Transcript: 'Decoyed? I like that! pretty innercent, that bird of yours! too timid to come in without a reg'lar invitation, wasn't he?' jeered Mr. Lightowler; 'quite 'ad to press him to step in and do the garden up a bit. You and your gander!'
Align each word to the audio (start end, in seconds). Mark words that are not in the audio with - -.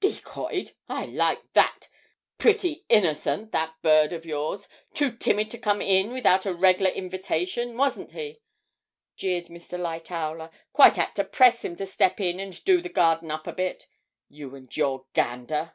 'Decoyed? 0.00 0.72
I 0.88 1.04
like 1.06 1.52
that! 1.52 1.88
pretty 2.38 2.84
innercent, 2.90 3.52
that 3.52 3.80
bird 3.82 4.12
of 4.12 4.26
yours! 4.26 4.66
too 4.94 5.16
timid 5.16 5.48
to 5.52 5.58
come 5.58 5.80
in 5.80 6.10
without 6.10 6.44
a 6.44 6.52
reg'lar 6.52 6.90
invitation, 6.90 7.76
wasn't 7.76 8.10
he?' 8.10 8.40
jeered 9.16 9.46
Mr. 9.46 9.78
Lightowler; 9.78 10.50
'quite 10.72 10.98
'ad 10.98 11.14
to 11.14 11.22
press 11.22 11.64
him 11.64 11.76
to 11.76 11.86
step 11.86 12.18
in 12.18 12.40
and 12.40 12.64
do 12.64 12.82
the 12.82 12.88
garden 12.88 13.30
up 13.30 13.46
a 13.46 13.52
bit. 13.52 13.86
You 14.28 14.56
and 14.56 14.76
your 14.76 15.06
gander!' 15.14 15.74